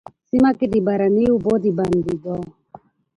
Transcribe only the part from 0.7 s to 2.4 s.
د باراني اوبو د بندېدو،